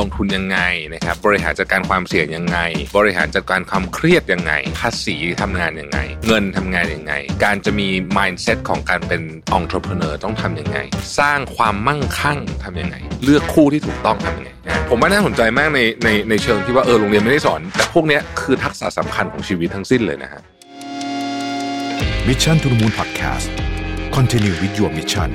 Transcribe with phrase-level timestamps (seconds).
[0.00, 0.58] ลงทุนยังไง
[0.94, 2.58] นะครับบริหารจัดการความเสี่ยงยังไง
[2.98, 7.12] บริหารจัดการความเครียดยังไง ภาษีทำงานยังไง เงินทำงานยังไง
[7.44, 9.22] การจะมี mindset ของการเป็น
[9.58, 10.78] entrepreneur ต้องทำยังไง
[11.18, 14.50] สร้างความมั่งคั่งทำยังไง เลือกคู่ที่ถูกต้องทำยังไง
[14.88, 20.40] ผมว่าน่าสนใจมากในในในเชิงที่ว่าเออโรงเรียนไม่ได้สอน แต่พวกนี้คือทักษะสำคัญของชีวิตทั้งสิ้นเลยนะฮะ
[22.28, 23.46] Mission to the Moon Podcast
[24.16, 25.30] Continue with your mission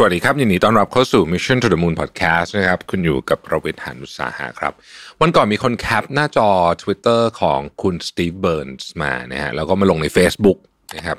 [0.00, 4.72] สวัสดีครับยินดีต้อนรับเข้าสู่ Mission to the Moon Podcast นะครับคุณอยู่กับประวิทย์หานุสาหะครับ
[5.20, 6.48] วันก่อนมีคน cap หน้าจอ
[6.82, 10.58] Twitter ของคุณสตีฟเบิร์นส์มานะฮะแล้วก็มาลงใน Facebook
[10.96, 11.18] นะครับ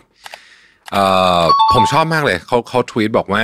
[1.74, 3.44] ผมชอบมากเลยเขาเขาทวีตบอกว่า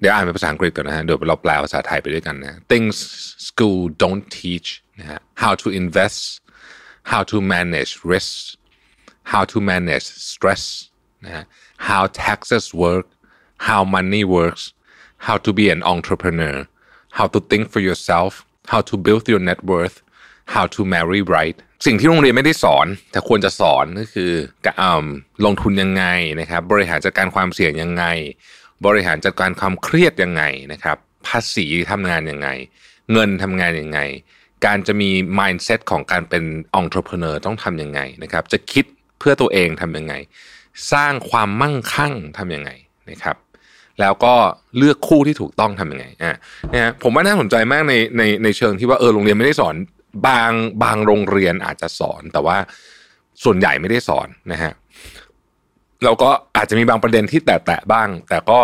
[0.00, 2.96] เดี๋ยวอ่านเป็นภาษาอังกฤษก่อนนะฮะเดี๋ยวเราแปลภาษาไทยไปด้วยกันนะ things
[3.48, 4.68] school don't teach
[5.00, 6.20] นะฮะ how to invest
[7.12, 8.34] how to manage risk
[9.32, 10.64] how to manage stress
[11.24, 11.44] นะฮะ
[11.88, 13.06] how taxes work
[13.66, 14.64] how money works
[15.26, 16.56] how to be an entrepreneur
[17.18, 18.32] how to think for yourself
[18.72, 19.96] how to build your net worth
[20.54, 24.32] how to marry right สิ่งที่โรงเรียนไม่ได้สอน แต่ควรจะสอนก็คือ
[24.66, 25.02] การ
[25.44, 26.04] ลงทุนยังไง
[26.40, 28.04] นะครับ บริหารจัดการความเสี่ยงยังไง
[28.86, 30.42] บริหารจัดการความเครียดยังไง
[30.72, 32.48] นะครับ ภาษีทำงานยังไง
[33.12, 34.00] เงินทำงานยังไง
[34.66, 36.44] การจะมี mindset ของการเป็น
[36.80, 38.84] entrepreneur ต้องทำยังไงนะครับ จะคิด
[39.18, 40.14] เพื่อตัวเองทำยังไง
[40.92, 42.70] สร้างความมั่งคั่งทำยังไง
[43.10, 43.36] นะครับ
[44.00, 44.34] แล้วก็
[44.78, 46.36] เลือกคู่ที่ถูกต้องทำยังไงอะ
[46.72, 49.74] นะฮะผมว่าน่าสนใจมากในในในเชิงที่ว่าเออโรงเรียนไม่ได้สอน
[50.26, 52.56] บางบางโรงเรียนอาจจะสอน แต่ว่า
[53.44, 54.72] ส่วนใหญ่ไม่ได้สอนนะฮะ
[56.04, 58.60] แล้วก็อาจจะมีบางประเด็นที่แตะๆบ้าง แต่ก็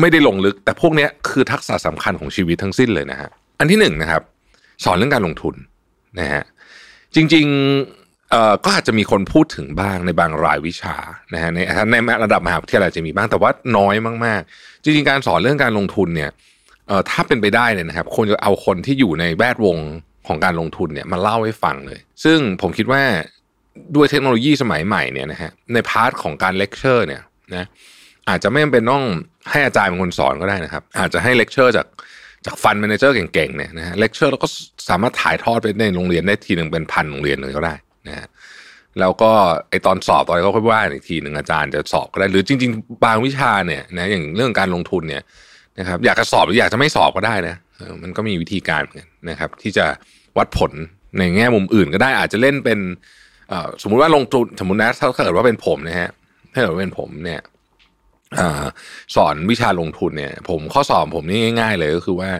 [0.00, 4.22] ไม่ได้ลงลึก แต่พวกนี้คือทักษะสำคัญของชีวิตทั้งสิ้นเลยนะฮะอันที่หนึ่งนะครับ
[4.84, 5.54] สอนเรื่องการลงทุน
[6.20, 6.42] นะฮะ
[7.14, 7.46] จริง
[7.82, 8.05] ๆ
[8.64, 10.96] ก็อาจจะมีคนพูดถึงบ้างในบางรายวิชา
[11.34, 11.58] นะฮะใน
[11.90, 16.30] ในระดับมหาวิทยาลัยจะมีบ้างแต่ว่าน้อยมากๆ จริงๆการสอนเรื่องการลงทุนเนี่ย
[16.88, 19.78] เอ่อถ้าเป็นไปได้เนี่ยนะครับควรจะเอาคนที่อยู่ในแวดวง
[20.26, 23.02] ของการลงทุนเนี่ยมาเล่าให้ฟังเลย ซึ่งผมคิดว่า
[23.94, 27.22] ด้วยเทคโนโลยีสมัยใหม่เนี่ยนะฮะใน part ของการเลคเชอร์เนี่ย
[27.54, 27.66] นะ
[28.28, 29.04] อาจจะไม่จำเป็นต้อง
[29.50, 31.86] ให้อาจารย์เป็นคนสอนก็ได้นะครับ อาจจะให้เลคเชอร์จาก
[32.46, 34.48] จาก fund manager เก่งๆเนี่ยนะฮะเลคเชอร์แล้วก็
[34.88, 37.74] สามารถถ่ายทอดไปในโรงเรียนได้ทีหนึ่งเป็นพันโรงเรียนเลยก็ได้
[38.08, 38.28] นะฮะ
[39.00, 39.30] แล้วก็
[39.70, 45.22] ไอตอนสอบตอนอะไรก็ค่อยว่าอีกทีหนึ่งอาจารย์จะสอบก็ได้หรือจริง ๆ บางวิชาเนี่ยนะอย่างเรื่องการลงทุนเนี่ย
[45.78, 47.56] นะครับอยากจะสอบหรืออยากจะไม่สอบก็ได้นะ
[48.02, 48.82] มันก็มีวิธีการ
[49.30, 49.86] นะครับ ที่จะ
[50.38, 50.72] วัดผล
[51.18, 52.78] ในแง่มุมอื่นก็ได้อาจจะเล่นเป็น
[53.82, 56.10] สมมุติว่าลงทุนสมมตินะถ้าเกิดว่าเป็นผมนะฮะ
[56.52, 57.40] ถ้าเกิดว่าเป็นผมเนี่ย
[58.38, 58.40] อ
[59.16, 62.30] สอนวิชาลงทุนเนี่ย ผมข้อสอบผมนี่ง่าย ๆ เลยก็คือว่า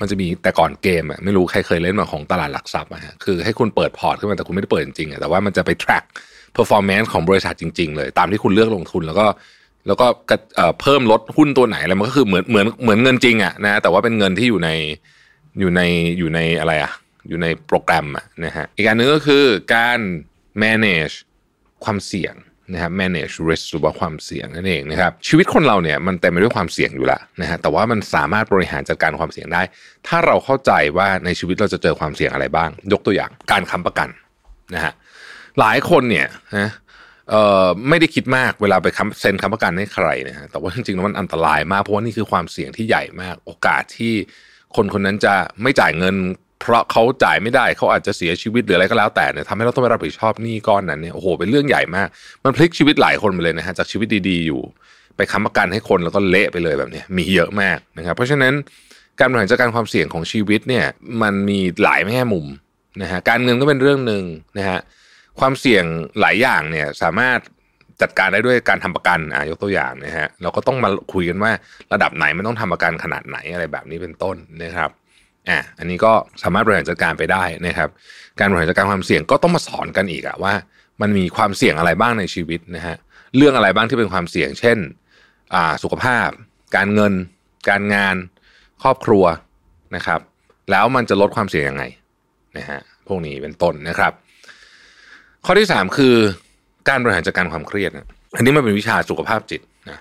[0.00, 6.04] มันจะมีแต่ก่อนเกมอะไม่รู้ใครเคยเล่นมาของตลาดหลักทรัพย์อะฮะคือให้คุณเปิดพอร์ตขึ้นมาแต่คุณไม่ได้เปิดจริงๆอะแต่ว่ามันจะไป track
[6.56, 9.26] performance ของบริษัทจริง ๆ เลย ตามที่คุณเลือกลงทุนแล้วก็
[9.86, 10.06] แล้วก็
[10.56, 14.70] เอ่อเพิ่มลดหุ้นตัวไหนอะไรมันก็คือเหมือนเหมือนเหมือนเงินจริงอะนะแต่ว่าเป็นเงินที่อยู่ใน
[15.60, 15.80] อยู่ใน
[16.18, 16.92] อยู่ในอะไรอะ
[17.28, 19.44] อยู่ในโปรแกรมอะนะฮะอีกการนึงก็คือ
[19.74, 19.98] การ
[20.62, 21.14] manage
[21.84, 22.34] ความเสี่ยง
[22.72, 29.62] นะครับ manage risk หรือว่าความเสี่ยงนั่นเองนะครับชีวิตคนเราเนี่ยมันเต็มไปด้วยความเสี่ยงอยู่แล้วนะฮะแต่ว่ามันสามารถบริหารจัดการความเสี่ยงได้
[30.06, 34.08] ถ้าเราเข้าใจว่าในชีวิตเราจะเจอความเสี่ยงอะไรบ้าง ยกตัวอย่างการค้ำประกัน
[34.74, 34.92] นะฮะ
[35.60, 36.26] หลายคนเนี่ย
[36.58, 36.70] นะ
[37.30, 44.14] เอ่อไม่ได้คิดมากเวลาไปค้ำเซ็นค้ำประกันให้ใครนะฮะแต่ว่าจริงๆแล้วมันอันตรายมากเพราะว่านี่คือความเสี่ยงที่ใหญ่มาก โอกาสที่
[44.76, 46.16] คนคนนั้นจะไม่จ่ายเงิน
[46.60, 52.08] เพราะเขาจ่ายไม่ได้เขาอาจจะเสียชีวิตหรืออะไรก็แล้วแต่เนี่ยทำให้เราต้องไปรับผิดชอบหนี้ก้อนนั้นเนี่ยโอ้โหเป็นเรื่องใหญ่มาก
[52.44, 54.60] มันพลิกชีวิตหลายคนไปเลยนะฮะจากชีวิตดีๆอยู่
[55.16, 58.52] ไปค้ำประกันให้คนแล้วก็เละไปเลยแบบนี้มีเยอะมากนะครับ เพราะฉะนั้น
[59.18, 60.86] การบริหารจัดการความเสี่ยงของชีวิตเนี่ย
[61.22, 62.46] มันมีหลายแง่มุม
[63.02, 64.24] นะฮะการเงินก็เป็นเรื่องหนึ่ง
[64.58, 64.78] นะฮะ
[65.40, 65.84] ความเสี่ยง
[66.20, 67.38] หลายอย่างเนี่ยสามารถ
[68.02, 71.52] จัดการได้ด้วยการทำประกันอะยกตัวอย่างนะฮะเราก็ต้องมาคุยกันว่า
[71.92, 74.90] ระดับไหนมันต้องทำประกันขนาดไหนอะไรแบบนี้เป็นต้นนะครับ
[75.50, 76.12] อะอันนี้ก็
[76.42, 77.88] สามารถบริหารจัดการไปได้นะครับ
[78.38, 80.54] การบริหารจัดการความเสี่ยงก็ต้องมาสอนกันอีกอะว่า
[81.00, 82.96] มันมีความเสี่ยงอะไรบ้างในชีวิตนะฮะ
[83.36, 84.78] เรื่องอะไรบ้างที่เป็นความเสี่ยง เช่น
[85.54, 86.28] อ่าสุขภาพ
[86.76, 87.12] การเงิน
[87.68, 88.16] การงาน
[88.82, 89.24] ครอบครัว
[89.96, 90.20] นะครับ
[90.70, 91.84] แล้วมันจะลดความเสี่ยงยังไง
[92.58, 94.12] นะฮะพวกนี้เป็นต้นนะครับ
[95.44, 96.14] ข้อที่สามคือ
[96.88, 97.90] การบริหารจัดการความเครียด
[98.36, 99.60] อันนี้มันเป็นวิชาสุขภาพจิต
[99.90, 99.98] นะ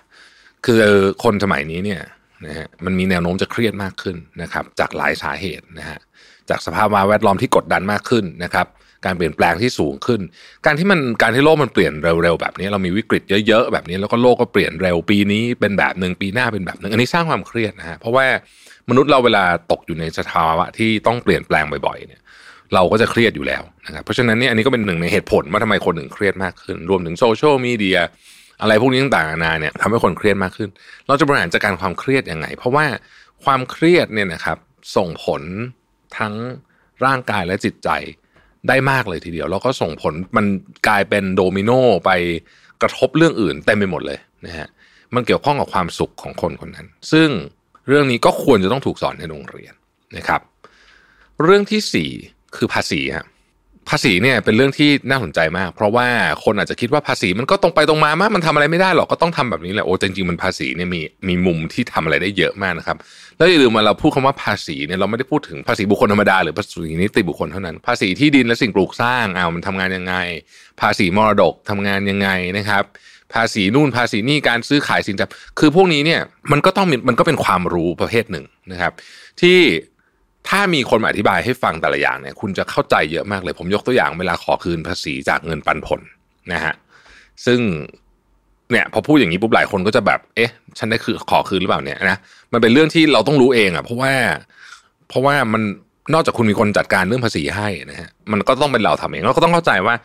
[0.66, 0.82] คือ
[1.24, 2.02] คนสมัยนี้เนี่ย
[2.46, 6.00] นะฮะมันมีแนวโน้มจะเครียดมากขึ้นนะครับ จากหลายสาเหตุนะฮะ
[6.50, 8.68] จากสภาพแวดล้อมที่กดดันมากขึ้นนะครับ
[9.06, 10.22] การเปลี่ยนแปลงที่สูงขึ้น
[10.66, 18.26] การที่มันการที่โลกมันเปลี่ยนเร็วๆแบบนี้ เรามีวิกฤตเยอะๆแบบนี้แล้วก็โลกก็เปลี่ยนเร็วปีนี้เป็นแบบหนึ่งปีหน้าเป็นแบบหนึ่งอันนี้สร้างความเครียดนะฮะเพราะว่า
[18.90, 22.22] มนุษย์เราเวลาตกอยู่ในสภาวะที่ต้องเปลี่ยนแปลงบ่อยๆเนี่ย
[22.74, 27.98] เราก็จะเครียดอยู่แล้วนะครับเพราะฉะนั้นเนี่ยอันนี้ก็เป็นหนึ่งในเหตุผลว่าทำไมคนถึงเครียดมากขึ้น รวมถึงโซเชียลมีเดีย
[28.62, 30.70] อะไรพวกนี้ต่างๆนานาเนี่ยทำให้คนเครียดมากขึ้น
[31.08, 32.86] เราจะบริหารจัดการความเครียดยังไง เพราะว่า
[33.44, 34.58] ความเครียดเนี่ยนะครับ
[34.96, 35.42] ส่งผล
[36.18, 36.34] ทั้ง
[37.06, 37.90] ร่างกายและจิตใจ
[38.68, 40.46] ได้มากเลยทีเดียว แล้วก็ส่งผลมัน
[40.88, 41.72] กลายเป็นโดมิโน
[42.06, 42.12] ไป
[42.82, 44.68] กระทบเรื่องอื่นเต็มไปหมดเลยนะฮะ
[45.16, 47.30] มันเกี่ยวข้องกับความสุขของคนคนนั้น ซึ่ง
[47.88, 49.74] เรื่องนี้ก็ควรจะต้องถูกสอนในโรงเรียน
[50.18, 50.42] นะครับ
[51.44, 52.10] เรื่องที่สี่
[52.56, 53.26] คือภาษีครับ
[53.90, 56.08] ภาษีเนี่ยเป็นเรื่องที่น่าสนใจมาก เพราะว่า
[56.44, 62.98] คนอาจจะคิดว่าภาษีมันก็ตรงไปตรงมามากมันทำอะไรไม่ได้หรอกก็ต้องทำแบบนี้แหละโอ้จริงๆมันภาษีเนี่ยมีมีมุมที่ทำอะไรได้เยอะมากนะครับ
[63.38, 70.16] แล้วอย่าลืมมาเราพูดคำว่าภาษีเนี่ยเราไม่ได้พูดถึงภาษีบุคคลธรรมดาหรือภาษีนิติบุคคลเท่านั้น ภาษีที่ดินและสิ่งปลูกสร้างเอามันทำงานยังไง
[70.82, 72.84] ภาษีมรดกทำงานยังไงนะครับ
[73.34, 76.22] ภาษีนู่นภาษีนี่การซื้อขายสินทรัพย์คือพวกนี้เนี่ย
[76.52, 78.94] มันก็ต้องมันก็เป็นความรู้ประเภทหนึ่งนะครับ
[79.42, 79.60] ที่
[80.50, 86.02] ถ้ามีคนมาอธิบายให้ฟังแต่ละอย่างเนี่ย คุณจะเข้าใจเยอะมากเลย ผมยกตัวอย่างเวลาขอคืนภาษีจากเงินปันผล
[86.54, 86.74] นะฮะ
[87.46, 87.60] ซึ่ง
[88.72, 92.18] เนี่ยพอพูดอย่างนี้ปุ๊บหลายคนก็จะแบบ เอ๊ะ ฉันได้คือขอคืนหรือเปล่าเนี่ยนะ
[92.54, 94.14] มันเป็นเรื่องที่เราต้องรู้เองอะ เพราะว่า
[95.10, 95.62] เพราะว่ามัน
[96.14, 99.96] นอกจากคุณมีคนจัดการเรื่องภาษีให้นะฮะมันก็ต้องเป็นเราทำเองเราก็ต้องเข้าใจว่า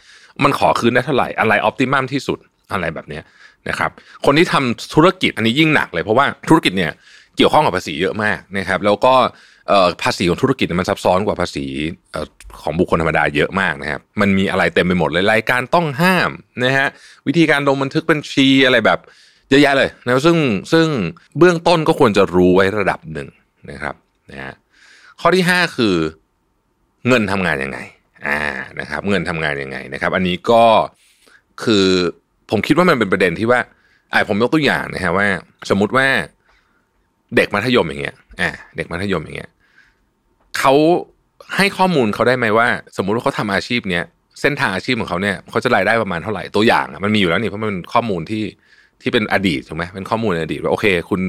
[0.44, 2.38] มันขอคืนได้เท่าไหร่อะไรออปติมัมที่สุด
[2.72, 3.22] อะไรแบบเนี้ย
[3.68, 3.90] นะครับ
[4.24, 6.92] คนที่ทำธุรกิจอันนี้ยิ่งหนักเลยเพราะว่าธุรกิจเนี่ย
[7.36, 9.14] เกี่ยวข้องกับภาษีเยอะมากนะครับ แล้วก็
[10.02, 11.66] ภาษีของธุรกิจมันซับซ้อนกว่าภาษี
[12.62, 16.30] ของบุคคลธรรมดาเยอะมากนะครับ มันมีอะไรเต็มไปหมดเลยรายการต้องห้าม
[16.64, 16.88] นะฮะ
[17.26, 18.98] วิธีการลงบันทึกบัญชีอะไรแบบ
[19.50, 20.36] เยอะแยะเลยนะซึ่ง
[20.72, 20.86] ซึ่ง
[21.38, 23.28] เบื้องต้นก็ควรจะรู้ไว้ระดับหนึ่ง
[23.70, 23.94] นะครับ
[24.30, 24.54] นะฮะ
[25.20, 25.94] ข้อที่ห้าคือ
[27.08, 27.78] เงินทำงานยังไง
[28.26, 28.40] อ่า
[28.80, 30.64] นะครับ เงินทำงานยังไงนะครับ อันนี้ก็
[31.62, 31.86] คือ
[32.50, 33.60] ผมคิดว่ามันเป็นประเด็นที่ว่า
[34.10, 35.28] ไอ้ผมยกตัวอย่างนะฮะว่า
[35.70, 36.08] สมมุติว่า
[37.36, 39.50] เด็กมัธยมอย่างเงี้ยอ่าเด็กมัธยมอย่างเงี้ย
[40.58, 40.74] เขา
[41.56, 44.04] ให้ข้อมูลเขาได้ไหมว่า สมมุติว่าเขาทำอาชีพเนี้ย
[44.40, 48.44] เส้นทางอาชีพของเขาเนี่ยเขาจะรายได้ประมาณเท่าไหร่ตัวอย่างมันมีอยู่แล้วนี่เพราะมันเป็นข้อมูลที่
[49.02, 51.20] ที่เป็นอดีตถูกไหมเป็นข้อมูลในอดีตว่าโอเค คุณ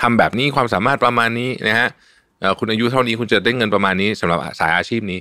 [0.00, 1.88] ทำแบบนี้ความสามารถประมาณนี้นะฮะ
[2.58, 5.20] คุณอายุเท่านี้คุณจะได้เงินประมาณนี้สำหรับสายอาชีพนี้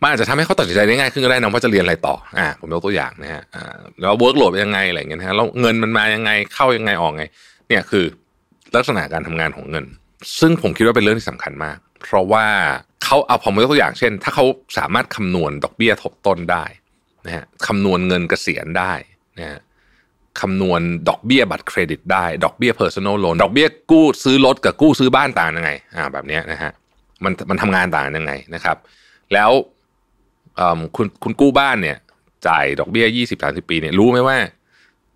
[0.00, 3.42] มันอาจจะทำให้เขาตัดสินใจได้ง่ายขึ้นก็ได้นะว่าจะเรียนอะไรต่ออ่าผมยกตัวอย่างนะฮะ
[4.00, 7.24] แล้วเวิร์กโหลดยังไงอะไรเงี้ยนะแล้วเงินมันมายังไงเข้ายังไงออกไง
[7.68, 8.04] เนี่ยคือ
[8.76, 9.84] ลักษณะการทำงานของเงิน
[10.40, 12.46] ซึ่งผมคิดว่าเป็นเรื่องที่สำคัญมาก เพราะว่า
[13.04, 14.44] เขาเอาผมยกตัวอย่างเช่น ถ้าเขา
[14.78, 16.64] สามารถคำนวณดอกเบี้ยทบต้นได้
[17.26, 18.92] นะฮะคำนวณเงินเกษียณได้
[19.38, 19.60] นะฮะ
[20.40, 26.72] คำนวณดอกเบี้ยบัตรเครดิตได้ ดอกเบี้ย personal loan ดอกเบี้ยกู้ซื้อรถกับกู้ซื้อบ้านต่างยังไงอ่าแบบนี้นะฮะ
[27.24, 28.76] มันมันทำงานต่างยังไงนะครับ
[29.32, 29.50] แล้ว
[30.96, 31.98] คุณคุณกู้บ้านเนี่ย
[32.46, 34.36] จ่ายดอกเบี้ยยี่สิบสามสิบปีเนี่ยรู้ไหมว่า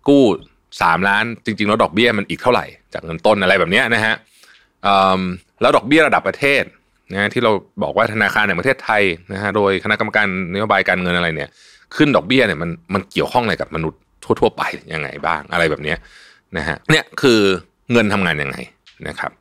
[0.07, 0.23] กู้
[0.81, 4.15] สามล้านจริงๆแล้วดอกเบี้ยมันอีกเท่าไหร่ จากเงินต้นอะไรแบบนี้นะฮะ
[5.61, 6.63] แล้วดอกเบี้ยระดับประเทศ
[7.13, 7.51] นะที่เรา
[7.83, 9.03] บอกว่าธนาคารแห่งประเทศไทย
[9.33, 11.49] นะฮะโดยคณะกรรมการนโยบายการเงินอะไรเนี่ย
[11.95, 14.61] ขึ้นดอกเบี้ยเนี่ยมันมันเกี่ยวข้องอะไรกับมนุษย์ทั่ว ๆ ไป
[14.93, 15.95] ยังไงบ้างอะไรแบบนี้
[16.57, 17.39] นะฮะเนี่ยคือ
[17.91, 18.57] เงินทำงานยังไง
[19.07, 19.31] นะครับ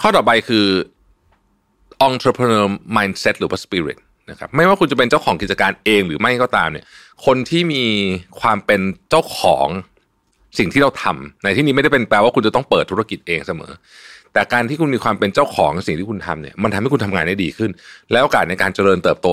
[0.00, 0.66] ข้อต่อไปคือ
[2.08, 2.66] entrepreneur
[2.96, 3.98] mindset หรือว่า spirit
[4.30, 6.84] นะครับไม่ว่าคุณจะเป็นเจ้าของกิจการเองหรือไม่ก็ตามเนี่ย
[7.26, 7.84] คนที่มี
[8.40, 9.68] ความเป็นเจ้าของ
[10.58, 13.72] สิ่งที่เราทำในที่นี้ไม่ได้เป็นแปลว่าคุณจะต้องเปิดธุรกิจเองเสมอ
[14.32, 17.70] แต่การที่คุณมีความเป็นเจ้าของสิ่งที่คุณทำเนี่ยมันทำให้คุณทำงานได้ดีขึ้น
[18.12, 19.28] แล้วโอกาสในการเจริญเติบโต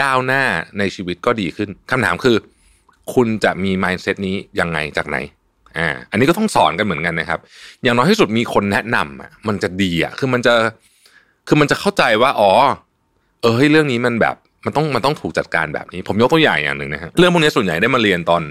[0.00, 0.44] ก้าวหน้า
[0.78, 2.36] ในชีวิตก็ดีขึ้นคำถามคือ
[3.14, 5.16] คุณจะมี mindset นี้ยังไงจากไหน
[5.78, 7.40] อ่าอันนี้ก็ต้องสอนกันเหมือนกันนะครับ
[7.82, 10.54] อย่างน้อยที่สุดมีคนแนะนำอะมันจะดีอะคือมันจะ
[11.48, 12.50] คือมันจะเข้าใจว่าอ๋อ
[13.42, 18.42] เออเฮ้ยเรื่องนี้มันแบบมันต้องมันต้องถูกจัดการแบบนี้ ผมยกตัวอย่างอย่างหนึ่งนะฮะเรื่องพวกนี้ส่วนใหญ่ได้มาเรียนตอน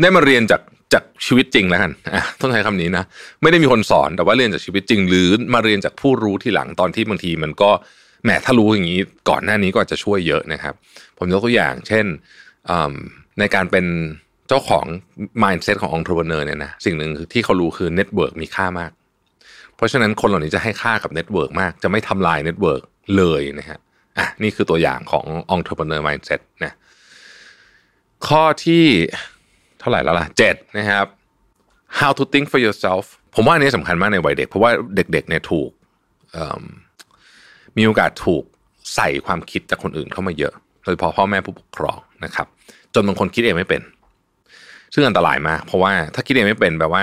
[0.00, 1.92] ได้มาเรียนจากจากชีวิตจริงแล้วกัน
[2.40, 3.04] ต้องใช้คำนี้นะ
[3.42, 7.70] ไม่ได้มีคนสอนแต่ว่าเรียนจากชีวิตจริง หรือมาเรียนจากผู้รู้ที่หลังตอนที่บางทีมันก็
[8.24, 10.74] แหมถ้ารู้อย่างนี้ก่อนหน้านี้ก็อาจจะช่วยเยอะนะครับ
[11.18, 12.04] ผมยกตัวอย่างเช่น
[13.38, 13.86] ในการเป็น
[14.48, 14.84] เจ้าของ
[15.42, 18.90] mindset ของ entrepreneur เนี่ยนะสิ่งหนึ่งที่เขารู้คือ network มีค่ามาก
[19.76, 22.82] เพราะฉะนั้นคนเหล่านี้จะให้ค่ากับ network มาก จะไม่ทำลาย network
[23.16, 23.78] เลยนะฮะ
[24.18, 26.72] อะนี่คือตัวอย่างของ entrepreneur mindset นะ
[28.28, 28.84] ข้อที่
[29.84, 31.06] ท่าไหร่แล้วล่ะเจ็ดนะครับ
[31.98, 35.70] how to think for yourself ผมว่าอันนี้สำคัญมากในวัยเด็ก เพราะว่าเด็กๆเนี่ยถูก
[37.76, 38.42] มีโอกาสถูก
[38.94, 40.52] ใส่ความคิดจากคนอื่นเข้ามาเยอะ
[40.84, 42.46] โดยเฉพาะพ่อแม่ผู้ปกครองนะครับ
[42.94, 43.82] จนบางคนคิดเองไม่เป็น
[44.94, 47.02] ซึ่งอันตรายมาก เพราะว่าถ้าคิดเองไม่เป็นแปลว่า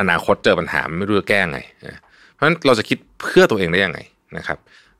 [0.00, 1.58] อนาคตเจอปัญหาไม่รู้จะแก้ไง
[2.32, 3.98] เพราะฉะนั้นเราจะคิดเพื่อตัวเองได้ยังไง
[4.36, 4.58] นะครับ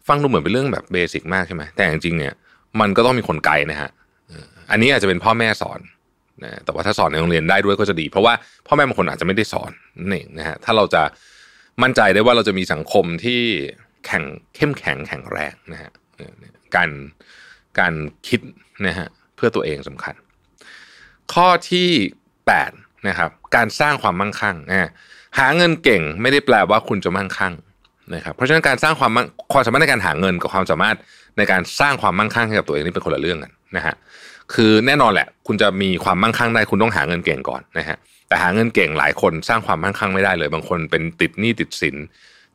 [0.08, 2.34] ฟังดูเหมือนเป็นเรื่องแบบเบสิกมากใช่ไหมแต่จริงๆเนี่ย
[2.80, 3.90] มันก็ต้องมีคนไกด์นะฮะ
[4.70, 5.80] อันนี้อาจจะเป็นพ่อแม่สอน
[6.42, 8.34] นะแต่ว่าถ้าสอนในโรงเรียนได้ด้วยก็จะดี เพราะว่า
[8.66, 9.70] พ่อแม่บางคนอาจจะไม่ได้สอน
[10.12, 11.02] นี่นะฮะถ้าเราจะ
[11.82, 13.40] มั่นใจได้ว่าเราจะมีสังคมที่
[14.06, 14.24] แข็ง
[14.56, 15.90] เข้มแข็งแข็งแรงนะฮะ
[16.76, 16.90] การ
[17.78, 17.94] การ
[18.28, 18.40] คิด
[18.86, 20.14] นะฮะเพื่อตัวเองสำคัญ
[21.32, 21.88] ข้อที่
[23.08, 24.90] นะครับการสร้างความมั่งคั่งนะ
[25.38, 27.54] หาเงินเก่งไม่ได้แปลว่าคุณจะมั่งคั่ง
[28.14, 29.12] นะครับเพราะฉะนั้นการสร้างความ
[29.52, 30.96] ความสามารถในการหาเงินกับความสามารถ
[31.38, 33.94] ในการสร้างความมั่งคั่งให้กับตัวเองนี่เป็นคนละเรื่องกันนะฮะ
[34.54, 37.96] คือแน่นอนแหละ คุณจะมีความมั่งคั่งได้คุณต้องหาเงินเก่งก่อนนะฮะ
[38.28, 41.96] แต่หาเงินเก่งหลายคนสร้างความมั่งคั่งไม่ได้เลย บางคนเป็นติดหนี้ติดสิน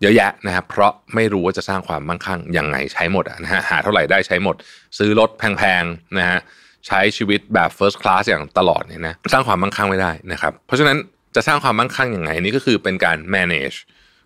[0.02, 4.56] เยอะแยะนะครับเพราะไม่รู้ว่าจะสร้างความมั่งคั่งยังไงใช้หมดนะฮะหาเท่าไหร่ได้ใช้หมด
[4.98, 6.40] ซื้อรถแพงๆนะฮะ
[6.88, 10.98] ใช้ชีวิตแบบ first class อย่างตลอดเนี่ยนะสร้างความมั่งคั่งไม่ได้นะครับเพราะฉะนั้น
[11.36, 13.78] จะสร้างความมั่งคั่งยังไงนี่ก็คือเป็นการ manage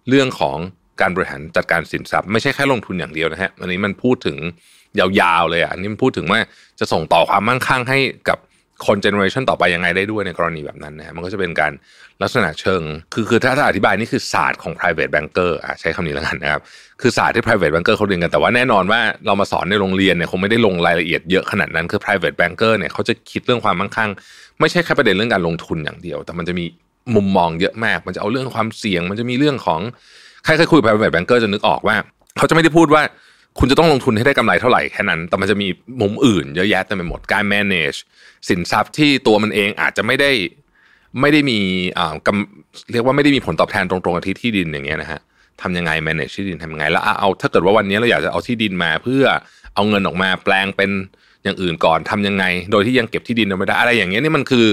[0.09, 0.57] เรื่องของ
[1.01, 4.37] การบริหารจัดการสินทรัพย์ ไม่ใช่แค่ลงทุนอย่างเดียวนะฮะอันนี้มันพูดถึง
[4.99, 6.39] ยาวๆเลยอะอันนี้มันพูดถึงว่า
[6.79, 7.99] จะส่งต่อความมั่งคั่งให้
[8.29, 8.39] กับ
[8.87, 11.71] คนเจเนอเรชันต่อไปยังไงได้ด้วยในกรณีแบบนั้นนะมันก็จะเป็นการ
[12.21, 12.81] ลักษณะเชิง
[13.13, 16.61] คือคือถ้าถ้าอธิบายนี่คือศาสตร์ของ private banker อะใช้คำนี้แล้วกันนะครับ
[17.01, 24.09] คือศาสตร์ที่ private banker เขาเรียนกันแต่ว่าแน่นอนว่าเรามาสอนในโรงเรียนเนี่ยคงไม่ได้ลงรายละเอียดเยอะขนาดนั้นคือ private banker เนี่ยเขาจะคิดเรื่องความมั่งคั่ง
[24.59, 26.65] ไม่ใช่แค่ประเด็นเรื่องการลงทุนอย่างเดียว แต่มันจะมี
[27.15, 29.79] มุมมองเยอะมาก มันจะเอาเรื่องความเสี่ยง มันจะมีเรื่องของ
[30.45, 31.95] ใครเคยคุย private banker จะนึกออกว่า
[32.37, 33.01] เขาจะไม่ได้พูดว่า
[33.59, 35.67] คุณจะต้องลงทุนให้ได้กำไรเท่าไหร่แค่นั้น แต่มันจะมี
[36.01, 37.97] มุมอื่นเยอะแยะเต็มไปหมดการ manage
[38.49, 40.31] สินทรัพย์ที่ตัวมันเองอาจจะไม่ได้
[41.21, 41.59] ไม่ได้มี
[41.97, 45.19] อ่ากำเรียกว่าไม่ได้มีผลตอบแทนตรงๆกับที่ที่ดินอย่างเงี้ยนะฮะ
[45.61, 49.23] ทำยังไง manage ที่ดินทำยังไง แล้วเอาถ้าเกิดว่าวันนี้เราอยากจะเอาที่ดินมาเพื่อ
[49.75, 50.91] เอาเงินออกมาแปลงเป็น
[51.45, 54.65] อย่างอื่นก่อนทำยังไง โดยที่ยังเก็บที่ดินเอาไม่ได้อะไรอย่างเงี้ยนี่มันคือ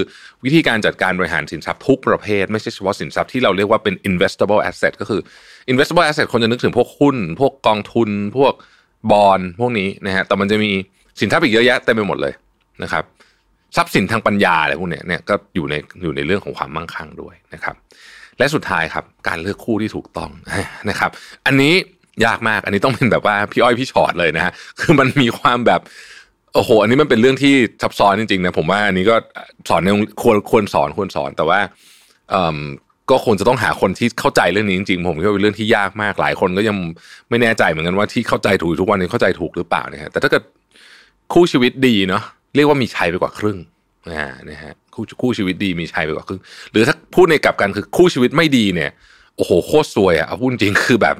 [0.45, 5.21] วิธีการจัดการบริหารสินทรัพย์ทุกประเภท ไม่ใช่เฉพาะสินทรัพย์ที่เราเรียกว่าเป็น investable asset ก็คือ
[5.71, 8.53] investable asset คนจะนึกถึงพวกหุ้น พวกกองทุน พวก
[9.11, 10.71] บอลพวกนี้นะฮะแต่มันจะมี
[11.19, 12.33] สินทรัพย์อีกเยอะแยะเต็มไปหมดเลย
[12.83, 13.03] นะครับ
[13.75, 17.75] ทรัพย์สินทางปัญญาอะไรพวกเนี้ยเนี่ยก็อยู่ในอยู่ในเรื่องของความมั่งคั่งด้วยนะครับ
[18.37, 20.29] และสุดท้ายครับการเลือกคู่ที่ถูกต้อง
[20.89, 21.09] นะครับ
[21.45, 21.73] อันนี้
[22.25, 25.81] ยากมากอันนี้ต้องเป็นแบบว่าพี่อ้อยพี่ชอดเลยนะฮะคือมันมีความแบบ
[26.53, 29.15] โอ้โห อันนี้มันเป็นเรื่องที่ซับซ้อนจริงๆนะผมว่า อันนี้ก็
[29.69, 29.89] สอนใน
[30.21, 31.59] ควรควรสอนควรสอนแต่ว่า
[33.09, 36.75] ก็คงจะต้องหาคนที่เข้าใจเรื่องนี้จริงๆผมคิดว่าเป็นเรื่องที่ยากมากหลายคนก็ยัง
[37.29, 40.43] ไม่แน่ใจเหมือนกันว่าที่เข้าใจถูกทุกวันนี้เข้าใจถูกหรือเปล่านะฮะแต่ถ้าเกิด
[41.33, 42.23] คู่ชีวิตดีเนาะ
[42.55, 43.57] เรียกว่ามีชัยไปกว่าครึ่ง
[44.11, 44.19] นะ
[44.49, 46.41] นะฮะคู่คู่ชีวิตดีมีชัยไปกว่าครึ่ง
[46.71, 48.91] หรือถ้าพูดในกลับกันคือคู่ชีวิตไม่ดีเนี่ย
[49.35, 51.15] โอ้โหโคตรซวยอะเอาพูดจริงคือแบบ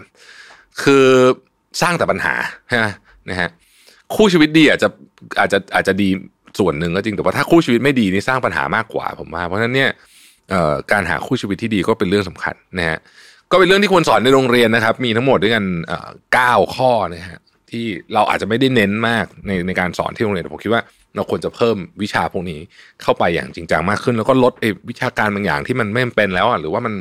[0.83, 1.05] คือ
[1.81, 2.33] สร้างแต่ปัญหา
[2.73, 2.93] ฮะ
[3.29, 3.49] นะฮะ
[4.15, 4.89] คู่ชีวิตดีอาจจะ
[5.39, 6.09] อาจจะอาจจะดี
[6.59, 9.89] ส่วนหนึ่งก็จริงแต่ว่าถ้าคู่ชีวิตไม่ดีนี่สร้างปัญหามากกว่าผมว่าเพราะฉะนั้นเนี่ย
[10.91, 12.99] การหาคู่ชีวิตที่ดีก็เป็นเรื่องสำคัญนะฮะ
[13.51, 15.63] ก็เป็นเรื่องที่ควรสอนในโรงเรียนนะครับ มีทั้งหมดด้วยกัน
[16.33, 17.39] เก้าข้อนะฮะ
[17.71, 20.81] ที่เราอาจจะไม่ได้เน้นมากในในการสอนที่โรงเรียนแต่ผมคิดว่า
[21.15, 22.59] เราควรจะเพิ่มวิชาพวกนี้
[23.01, 26.93] เข้าไปอย่างจริงจังมากขึ้น แล้วก็ลดไอ้วิชาการบางอย่างที่มันไม่เป็นแล้วอะหรือว่ามัน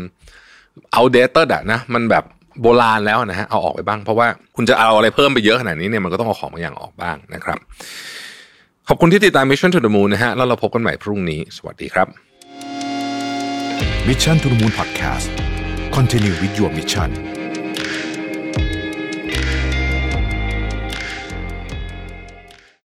[0.92, 2.24] เอาเดตเตอะนะมันแบบ
[2.60, 7.58] โบราณแล้วนะฮะเอาออกไปบ้าง เพราะว่าคุณจะเอาอะไรเพิ่มไปเยอะขนาดนี้เนี่ยมันก็ต้องเอาของบางอย่างออกบ้างนะครับ
[8.88, 12.08] ขอบคุณที่ติดตาม Mission to the Moon นะฮะแล้วเราพบกันใหม่พรุ่งนี้ สวัสดีครับ
[14.08, 15.28] Mission to the Moon Podcast
[15.96, 17.31] Continue with your mission